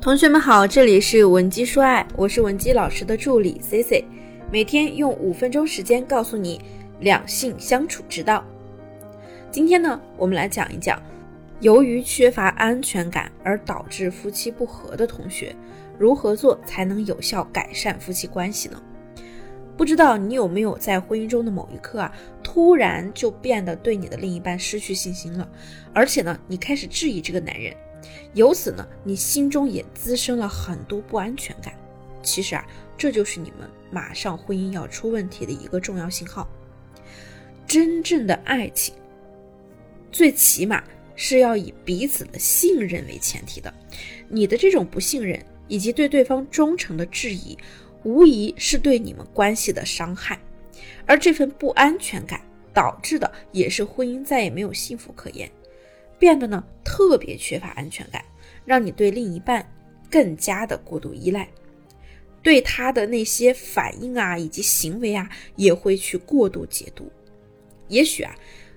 [0.00, 4.04] 同学们好，这里是文姬说爱，我是文姬老师的助理 C C，
[4.50, 6.60] 每天用五分钟时间告诉你
[7.00, 8.44] 两性相处之道。
[9.50, 11.02] 今天呢，我们来讲一讲，
[11.58, 15.54] 由于缺乏安全感而导致夫妻不和的同学，
[15.98, 18.80] 如何做才能有效改善夫妻关系呢？
[19.76, 25.46] 不知道你有没有在婚姻中的某一刻啊，突然就变得对你的另一半失去信心了，
[25.92, 27.74] 而且呢，你开始质疑这个男人。
[28.34, 31.74] 由此呢，你心中也滋生了很多不安全感。
[32.22, 36.48] 其实啊，这就是你们马上婚姻要出问题的一个重要信号。
[37.66, 38.94] 真正的爱情，
[40.10, 40.82] 最起码
[41.14, 43.72] 是要以彼此的信任为前提的。
[44.28, 45.38] 你的这种不信任
[45.68, 47.56] 以及对对方忠诚的质疑，
[48.04, 50.38] 无疑是对你们关系的伤害。
[51.06, 52.40] 而这份不安全感
[52.72, 55.50] 导致的，也是婚姻再也没有幸福可言。
[56.18, 58.24] 变得呢特别缺乏安全感，
[58.64, 59.64] 让你对另一半
[60.10, 61.48] 更加的过度依赖，
[62.42, 67.10] 对他的那些反应啊以及行为啊也会去过度解读。
[67.88, 68.34] 也许啊，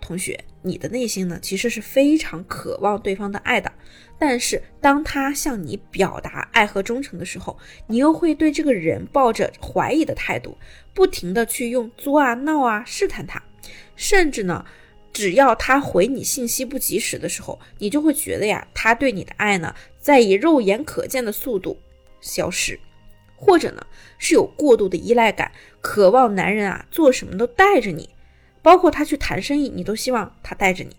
[0.00, 3.72] 同学，你的内心呢其实是非常渴望对方的爱的，
[4.18, 10.56] 但是当他向你表达爱和忠诚的时候，你又会对这个人抱着怀疑的态度，
[10.92, 13.42] 不停的去用作啊闹啊试探他，
[13.96, 14.64] 甚至呢。
[15.12, 21.78] 只要他回你信息不及时的时候，你就会觉得呀，他对你的爱呢，在以肉眼可见的速度
[22.20, 22.78] 消失，
[23.36, 23.86] 或者呢，
[24.18, 28.08] 是有过度的依赖感，渴望男人啊做什么都带着你，
[28.62, 30.90] 包括他去谈生意，你都希望他带着你；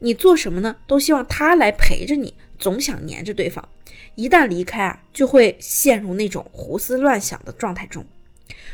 [0.00, 3.68] 你做什么呢，都希望他来陪着你，总想黏着对方。
[4.16, 8.04] 一旦离开啊，就会陷入那种胡思乱想的状态中。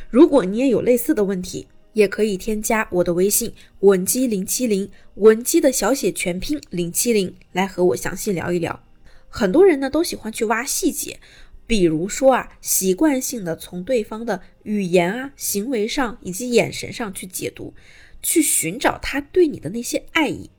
[0.08, 8.84] 如果你也有类似的问题，也可以添加我的微信文姬零七零，文姬的小写全拼零七零，来和我详细聊一聊。
[9.28, 11.18] 很多人呢都喜欢去挖细节，
[11.66, 17.74] 比如说啊，习惯性的从对方的语言啊、行为上以及眼神上去解读，
[18.22, 20.50] 去寻找他对你的那些爱意。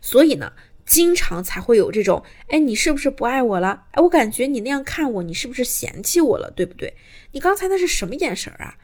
[0.00, 0.52] 所以呢，
[0.84, 3.84] 经常才会有这种，哎，你是不是不爱我了？
[3.92, 6.50] 哎，我感觉你那样看我，你是不是嫌弃我了？
[6.50, 6.94] 对不对？
[7.32, 8.76] 你刚才那是什么眼神啊？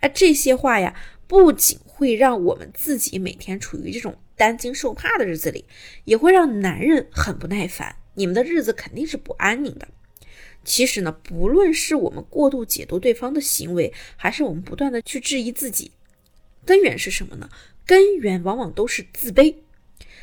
[0.00, 0.94] 哎，这些话呀。
[1.32, 5.64] 不仅会让我们自己每天处于这种担惊受怕的日子里，
[6.04, 7.96] 也会让男人很不耐烦。
[8.12, 9.88] 你们的日子肯定是不安宁的。
[10.62, 15.92] 其实呢，不论是我们过度解读对方的行为，还是我们不断的去质疑自己，
[16.66, 17.48] 根源是什么呢？
[17.86, 19.54] 根源往往都是自卑，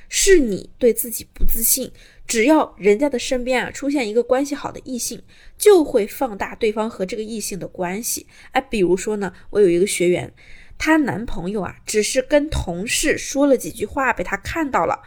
[0.10, 1.92] 是你对自己不自信。
[2.28, 5.24] 只要人家的身边啊出现一个关系好的异性，
[5.58, 8.28] 就会放大对方和这个异性的关系。
[8.52, 10.32] 哎，比如说呢，我有一个学员。
[10.80, 15.04] 她男朋友啊，只是跟同事说了几句话，被她看到了，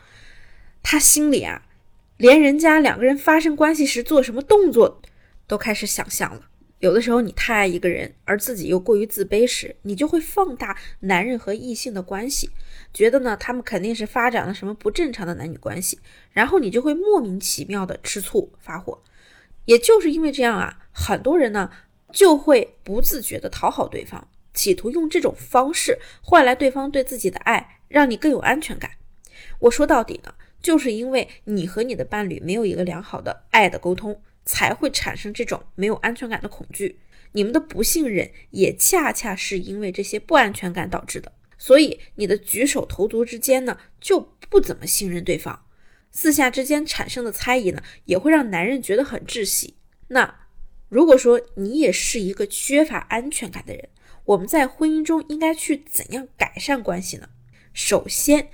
[0.84, 1.62] 她心里啊，
[2.19, 5.03] 连人家两个人发生关系时做什么动作，
[5.49, 6.43] 都开始想象了。
[6.81, 12.50] 有的时候你太爱一个人，而自己又过于自卑时，你就会放大男人和异性的关系，
[12.93, 16.00] 觉得呢他们肯定是发展了什么不正常的男女关系，
[16.33, 19.00] 然后你就会莫名其妙的吃醋发火。
[19.65, 21.71] 也就是因为这样啊，很多人呢
[22.10, 24.28] 就会不自觉的讨好对方。
[24.55, 28.93] 企图用这种方式换来对方对自己的爱，让你更有安全感。
[29.61, 36.99] 我说到底呢，就是因为你和你的伴侣没有一个良好的爱的沟通，才会产生这种没有安全感的恐惧。
[37.33, 41.33] 你们的不信任也恰恰是因为这些不安全感导致的。
[41.57, 44.21] 所以你的举手投足之间呢，就
[44.51, 45.65] 不怎么信任对方，
[46.11, 49.77] 四下之间产生的猜疑呢，也会让男人觉得很窒息。
[50.09, 50.41] 那
[50.89, 53.89] 如果说你也是一个缺乏安全感的人，
[54.32, 57.28] 我们在婚姻中应该去怎样改善关系呢？
[57.75, 58.48] 首先，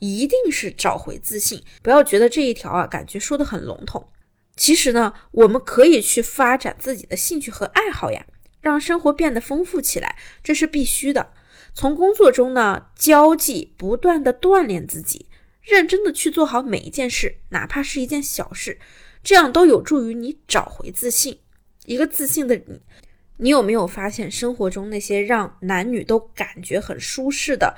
[0.00, 1.62] 一定是找回自信。
[1.82, 4.08] 不要觉得这一条啊，感觉说的很笼统。
[4.56, 8.26] 其实呢，我们可以去发展自己的兴趣和爱好呀，
[8.60, 11.32] 让生活变得丰富起来，这是必须的。
[11.74, 15.26] 从工作中呢，交际，不断的锻炼自己，
[15.62, 18.80] 认真的去做好每一件事，哪怕是一件小事，
[19.22, 21.38] 这样都有助于你找回自信。
[21.86, 22.80] 一个自信的你。
[23.42, 27.74] 你有没有发现，生活中那些让男女都感觉很舒适的、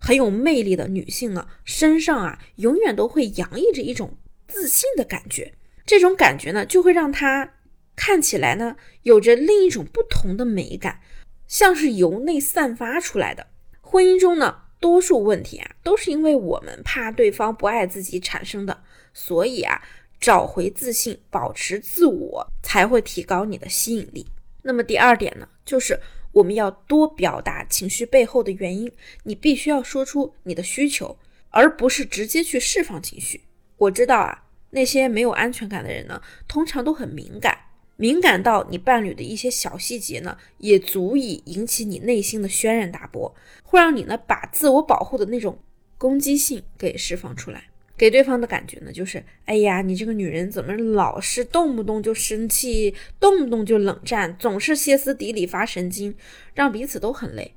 [0.00, 1.46] 很有魅力的女性呢？
[1.64, 4.16] 身上啊，永远都会洋溢着一种
[4.48, 5.54] 自信的感觉。
[5.86, 7.54] 这种感觉呢，就会让她
[7.94, 11.00] 看起来呢，有着另一种不同的美感，
[11.46, 13.46] 像是由内散发出来的。
[13.80, 18.82] 婚姻中呢，多数问题啊，都是因为我们怕对方不爱自己产生的。
[19.12, 19.80] 所以啊，
[20.18, 24.26] 找回自信，保持自我，才会提高你的吸引力。
[24.66, 26.00] 那么第二点呢，就是
[26.32, 28.90] 我们要多表达情绪背后的原因。
[29.22, 31.18] 你必须要说出你的需求，
[31.50, 33.42] 而不是直接去释放情绪。
[33.76, 37.56] 我知道啊，那些没有安全感的人呢，通常都很敏感，
[37.96, 45.58] 敏感到你伴侣的一些小细节呢，也足以引起你内心的轩然大波，会让你呢把自我保护的那种
[45.98, 47.64] 攻击性给释放出来。
[47.96, 56.14] 给对方的感觉呢，就是哎呀，你这个女人怎么老是动不动就生气，动不动就冷战，总是歇斯底里发神经，
[56.54, 57.54] 让彼此都很累。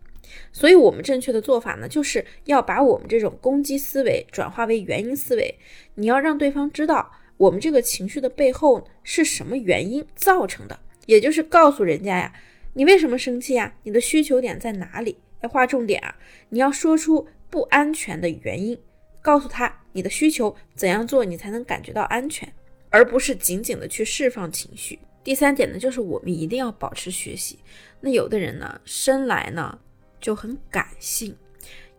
[0.52, 5.56] 所以，我们正确的做法呢，就是要把我们这种攻击思维转化为原因思维。
[5.96, 12.34] 你要让对方知道，我们这个情绪的背后是什么原因造成的，也就是告诉人家呀，
[12.74, 13.74] 你为什么生气呀？
[13.84, 15.18] 你的需求点在哪里？
[15.42, 16.16] 要划重点啊！
[16.50, 18.78] 你要说出不安全的原因。
[19.28, 22.48] 告诉他你的需求怎样做，你才能感觉到安全，
[22.90, 24.98] 而不是仅仅的去释放情绪。
[25.22, 27.60] 第三点呢，就是我们一定要保持学习。
[28.00, 29.78] 那有的人呢，生来呢
[30.22, 31.36] 就很感性，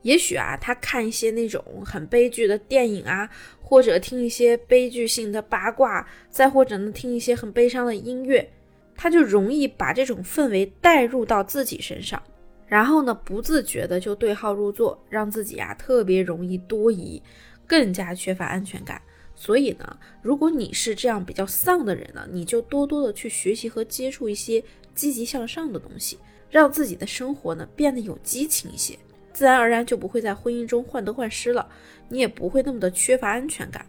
[0.00, 3.28] 也许啊，他看一些那种很悲剧的电影啊，
[3.60, 8.50] 或者听一些悲剧性的八卦，再或者呢听一些很悲伤的音乐，
[8.96, 12.22] 他就容易把这种氛围带入到自己身上。
[12.68, 17.22] 然后呢，不自觉的就对号入座，让自己啊特别容易多疑，
[17.66, 19.00] 更加缺乏安全感。
[19.34, 24.62] 所以呢，如果你是这样比较丧的人呢，你就多多的去学习和接触一些
[24.94, 26.18] 积极向上的东西，
[26.50, 28.98] 让自己的生活呢变得有激情一些，
[29.32, 31.66] 自然而然就不会在婚姻中患得患失了，
[32.08, 33.86] 你也不会那么的缺乏安全感。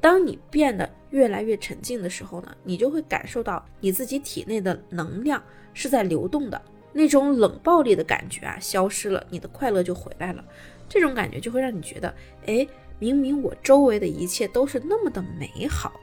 [0.00, 5.42] 当你变得越来越沉静的时候呢，你就会感受到你自己体内的能量
[5.74, 6.62] 是在流动的。
[6.92, 10.44] 那种冷暴力的感觉啊，消失了，你的快乐就回来了。
[10.88, 12.14] 这种感觉就会让你觉得，
[12.46, 12.66] 哎，
[12.98, 15.98] 明明我周围的一切都是那么的美好。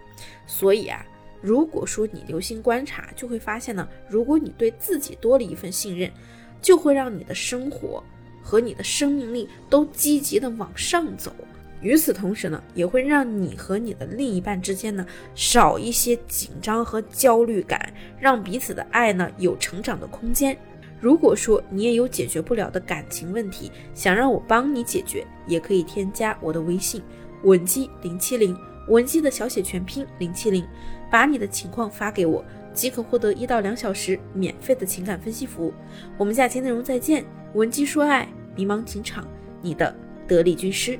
[0.48, 1.06] 所以啊，
[1.42, 6.12] 如果说你留心观察，就会发现呢，如果你对自己多了一份信任，
[6.62, 8.04] 就会让你的生活
[8.42, 11.32] 和你的生命力都积极的往上走。
[11.82, 20.58] 与此同时呢，也会让你和你的另一半之间呢少一些紧张和焦虑感，让彼此的爱呢有成长的空间。
[21.00, 27.02] 如果说你也有解决不了的感情问题，想让我帮你解决，也可以添加我的微信
[27.44, 28.58] 文姬零七零，
[28.90, 30.68] 文姬的小写全拼零七零，
[31.10, 32.44] 把你的情况发给我，
[32.74, 35.74] 即可获得一到两小时免费的情感分析服务。
[36.18, 37.24] 我们下期内容再见，
[37.54, 39.26] 文姬说爱，迷茫情场，
[39.62, 39.96] 你的
[40.28, 41.00] 得力军师。